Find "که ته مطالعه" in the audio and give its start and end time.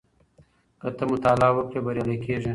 0.81-1.51